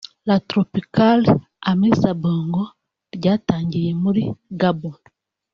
La 0.27 0.35
Tropicale 0.49 1.27
Amissa 1.71 2.11
Bongo 2.21 2.63
ryatangiye 3.15 3.89
muri 4.03 4.23
Gabon 4.59 4.99